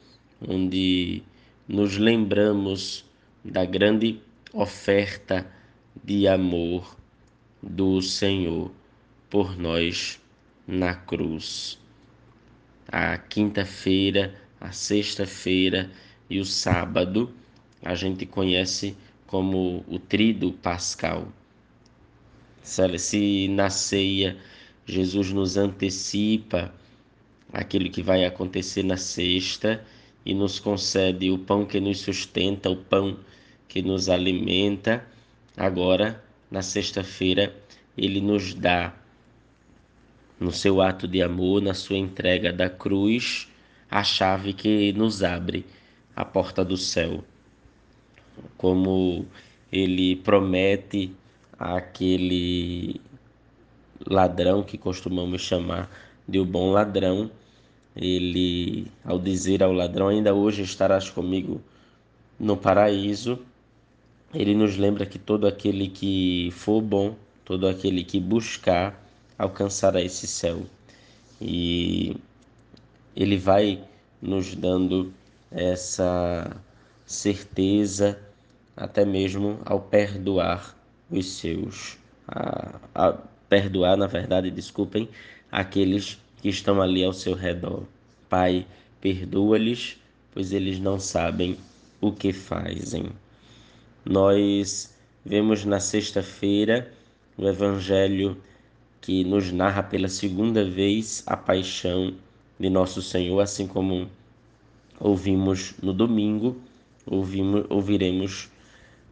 onde 0.40 1.22
nos 1.66 1.96
lembramos 1.96 3.04
da 3.42 3.64
grande 3.64 4.20
oferta 4.52 5.50
de 6.04 6.28
amor 6.28 6.96
do 7.62 8.02
Senhor 8.02 8.70
por 9.30 9.56
nós 9.56 10.20
na 10.66 10.94
cruz. 10.94 11.80
A 12.86 13.16
quinta-feira, 13.16 14.34
a 14.60 14.72
sexta-feira 14.72 15.90
e 16.28 16.38
o 16.38 16.44
sábado 16.44 17.32
a 17.82 17.94
gente 17.94 18.26
conhece 18.26 18.94
como 19.26 19.82
o 19.88 19.98
trido 19.98 20.52
pascal. 20.52 21.28
Se 22.62 23.48
na 23.48 23.70
ceia 23.70 24.36
Jesus 24.86 25.32
nos 25.32 25.56
antecipa 25.56 26.74
aquilo 27.52 27.90
que 27.90 28.02
vai 28.02 28.24
acontecer 28.24 28.82
na 28.82 28.98
sexta 28.98 29.82
e 30.24 30.34
nos 30.34 30.58
concede 30.58 31.30
o 31.30 31.38
pão 31.38 31.64
que 31.64 31.80
nos 31.80 32.00
sustenta, 32.00 32.70
o 32.70 32.76
pão 32.76 33.18
que 33.68 33.82
nos 33.82 34.08
alimenta, 34.08 35.04
agora 35.56 36.22
na 36.50 36.62
sexta-feira 36.62 37.54
ele 37.96 38.20
nos 38.20 38.54
dá 38.54 38.94
no 40.38 40.52
seu 40.52 40.80
ato 40.80 41.06
de 41.06 41.22
amor, 41.22 41.62
na 41.62 41.74
sua 41.74 41.96
entrega 41.96 42.52
da 42.52 42.68
cruz, 42.68 43.48
a 43.90 44.02
chave 44.02 44.52
que 44.52 44.92
nos 44.92 45.22
abre 45.22 45.64
a 46.14 46.24
porta 46.24 46.64
do 46.64 46.76
céu. 46.76 47.24
Como 48.56 49.26
ele 49.70 50.16
promete 50.16 51.12
àquele 51.58 53.00
ladrão 54.06 54.62
que 54.62 54.76
costumamos 54.76 55.42
chamar 55.42 55.90
de 56.28 56.38
o 56.38 56.44
bom 56.44 56.70
ladrão, 56.70 57.30
ele, 57.96 58.90
ao 59.04 59.18
dizer 59.18 59.62
ao 59.62 59.72
ladrão, 59.72 60.08
ainda 60.08 60.34
hoje 60.34 60.62
estarás 60.62 61.08
comigo 61.08 61.60
no 62.38 62.56
paraíso, 62.56 63.38
ele 64.32 64.54
nos 64.54 64.76
lembra 64.76 65.06
que 65.06 65.18
todo 65.18 65.46
aquele 65.46 65.88
que 65.88 66.50
for 66.52 66.80
bom, 66.80 67.14
todo 67.44 67.68
aquele 67.68 68.02
que 68.02 68.18
buscar, 68.18 69.00
alcançará 69.38 70.02
esse 70.02 70.26
céu. 70.26 70.62
E 71.40 72.16
ele 73.14 73.36
vai 73.36 73.84
nos 74.20 74.54
dando 74.54 75.12
essa 75.50 76.56
certeza, 77.06 78.18
até 78.76 79.04
mesmo 79.04 79.60
ao 79.64 79.80
perdoar 79.80 80.76
os 81.08 81.26
seus. 81.32 81.96
A, 82.26 82.80
a 82.94 83.12
perdoar, 83.48 83.96
na 83.96 84.06
verdade, 84.06 84.50
desculpem, 84.50 85.08
aqueles 85.52 86.18
que 86.44 86.50
estão 86.50 86.82
ali 86.82 87.02
ao 87.02 87.14
seu 87.14 87.34
redor. 87.34 87.84
Pai, 88.28 88.66
perdoa-lhes, 89.00 89.98
pois 90.30 90.52
eles 90.52 90.78
não 90.78 91.00
sabem 91.00 91.56
o 92.02 92.12
que 92.12 92.34
fazem. 92.34 93.06
Nós 94.04 94.94
vemos 95.24 95.64
na 95.64 95.80
sexta-feira 95.80 96.92
o 97.38 97.48
Evangelho 97.48 98.36
que 99.00 99.24
nos 99.24 99.50
narra 99.50 99.82
pela 99.82 100.06
segunda 100.06 100.62
vez 100.62 101.22
a 101.26 101.34
paixão 101.34 102.12
de 102.60 102.68
nosso 102.68 103.00
Senhor, 103.00 103.40
assim 103.40 103.66
como 103.66 104.06
ouvimos 105.00 105.72
no 105.82 105.94
domingo, 105.94 106.60
ouvimos, 107.06 107.64
ouviremos 107.70 108.50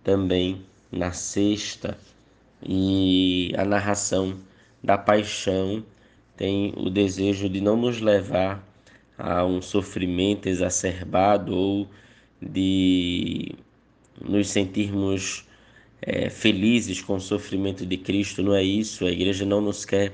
também 0.05 0.61
na 0.91 1.13
sexta. 1.13 1.97
E 2.63 3.55
a 3.57 3.65
narração 3.65 4.37
da 4.85 4.99
paixão 4.99 5.83
tem 6.37 6.73
o 6.77 6.91
desejo 6.91 7.49
de 7.49 7.61
não 7.61 7.77
nos 7.77 8.01
levar 8.01 8.67
a 9.19 9.45
um 9.45 9.63
sofrimento 9.63 10.49
exacerbado 10.49 11.55
ou 11.55 11.89
de 12.41 13.55
nos 14.21 14.49
sentirmos 14.49 15.47
é, 16.01 16.29
felizes 16.29 17.01
com 17.01 17.15
o 17.15 17.21
sofrimento 17.21 17.87
de 17.87 17.97
Cristo, 17.97 18.43
não 18.43 18.55
é 18.55 18.63
isso. 18.63 19.07
A 19.07 19.11
igreja 19.11 19.45
não 19.45 19.61
nos 19.61 19.85
quer 19.85 20.13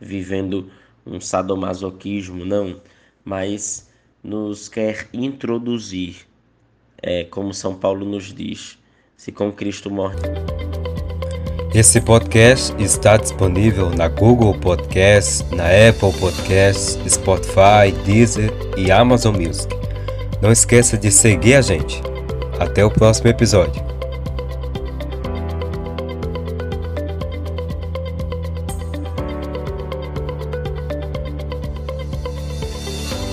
vivendo 0.00 0.70
um 1.04 1.20
sadomasoquismo, 1.20 2.44
não, 2.44 2.80
mas 3.24 3.90
nos 4.22 4.68
quer 4.68 5.08
introduzir, 5.12 6.26
é, 7.02 7.24
como 7.24 7.52
São 7.52 7.74
Paulo 7.74 8.04
nos 8.04 8.32
diz, 8.32 8.78
se 9.16 9.32
com 9.32 9.52
Cristo 9.52 9.90
morre. 9.90 10.16
Esse 11.78 12.00
podcast 12.00 12.74
está 12.82 13.16
disponível 13.16 13.88
na 13.88 14.08
Google 14.08 14.52
Podcasts, 14.52 15.48
na 15.52 15.66
Apple 15.66 16.12
Podcasts, 16.18 16.98
Spotify, 17.08 17.92
Deezer 18.04 18.52
e 18.76 18.90
Amazon 18.90 19.36
Music. 19.36 19.72
Não 20.42 20.50
esqueça 20.50 20.98
de 20.98 21.08
seguir 21.12 21.54
a 21.54 21.62
gente. 21.62 22.02
Até 22.58 22.84
o 22.84 22.90
próximo 22.90 23.28
episódio. 23.28 23.80